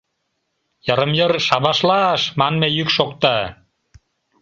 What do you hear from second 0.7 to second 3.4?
Йырым-йыр «Шабашлаш!» манме йӱк шокта.